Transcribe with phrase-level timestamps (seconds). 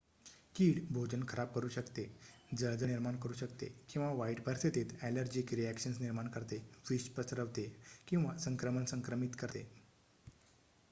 [0.55, 2.05] कीड भोजन खराब करू शकते
[2.51, 6.57] जळजळ निर्माण करू शकते किंवा वाईट परिस्थितीत ॲलर्जीक रिॲक्शन्स निर्माण करते
[6.89, 7.67] विष पसरवते
[8.07, 9.63] किंवा संक्रमण संक्रमित करते